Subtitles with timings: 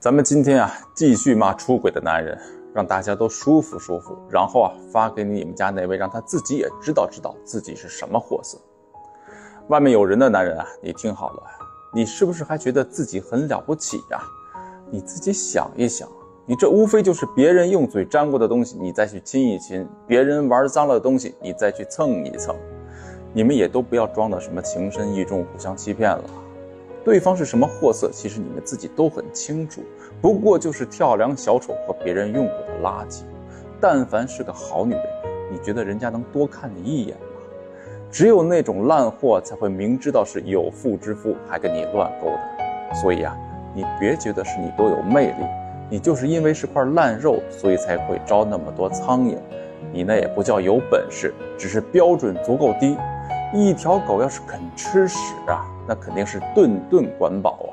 [0.00, 2.38] 咱们今天啊，继续骂出轨的男人，
[2.72, 4.16] 让大家都舒服舒服。
[4.30, 8.56] 然后啊，发给你们家那位，让他自己也知道知道自己是什么货色。
[9.66, 11.42] 外面有人的男人啊，你听好了，
[11.92, 14.22] 你是不是还觉得自己很了不起呀？
[14.88, 16.08] 你自己想一想，
[16.46, 22.54] 你这无非就是别人用嘴沾过的东西，你再去亲一亲；别人玩脏了的东西，你再去蹭一蹭。
[23.32, 26.24] 你们也都不要装的什么情深意重，互相欺骗了。
[27.08, 29.80] 对方是什么货色，其实你们自己都很清楚，
[30.20, 33.22] 不过就是跳梁小丑和别人用过的垃圾。
[33.80, 35.02] 但凡是个好女人，
[35.50, 37.22] 你觉得人家能多看你一眼吗？
[38.10, 42.94] 只有那种烂货才会明知道是有妇之夫还跟你乱勾搭。
[42.94, 43.34] 所以啊，
[43.74, 45.46] 你别觉得是你多有魅力，
[45.88, 49.38] 你就是因为是块烂肉，所以才会招那么多苍蝇。
[49.94, 52.98] 你那也不叫有本事，只是标准足够低。
[53.52, 55.64] 一条狗要是肯吃屎啊！
[55.86, 57.72] 那肯定是顿顿管饱